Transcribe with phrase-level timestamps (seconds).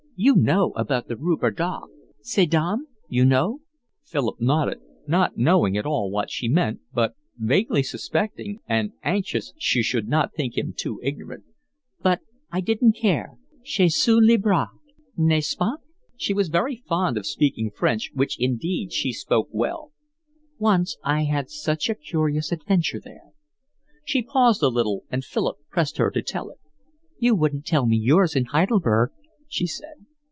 [0.23, 3.61] You know about the Rue Breda—ces dames, you know."
[4.03, 9.81] Philip nodded, not knowing at all what she meant, but vaguely suspecting, and anxious she
[9.81, 11.45] should not think him too ignorant.
[12.03, 12.19] "But
[12.51, 13.31] I didn't care.
[13.63, 14.67] Je suis libre,
[15.17, 15.79] n'est ce pas?"
[16.15, 19.91] She was very fond of speaking French, which indeed she spoke well.
[20.59, 23.31] "Once I had such a curious adventure there."
[24.05, 26.59] She paused a little and Philip pressed her to tell it.
[27.17, 29.09] "You wouldn't tell me yours in Heidelberg,"
[29.47, 29.95] she said.